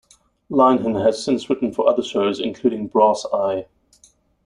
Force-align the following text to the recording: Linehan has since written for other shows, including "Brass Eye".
Linehan 0.49 0.99
has 1.05 1.23
since 1.23 1.47
written 1.47 1.71
for 1.71 1.87
other 1.87 2.01
shows, 2.01 2.39
including 2.39 2.87
"Brass 2.87 3.23
Eye". 3.31 3.67